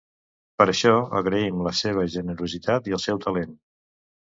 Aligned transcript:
Per 0.61 0.65
això 0.71 0.93
agraïm 1.19 1.61
la 1.67 1.75
seva 1.81 2.07
generositat 2.15 2.91
i 2.93 2.99
el 3.01 3.05
seu 3.07 3.23
talent. 3.29 3.57